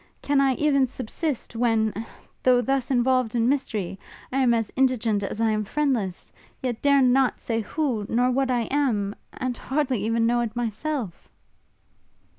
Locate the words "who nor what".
7.61-8.49